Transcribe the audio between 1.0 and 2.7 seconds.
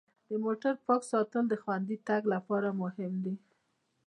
ساتل د خوندي تګ لپاره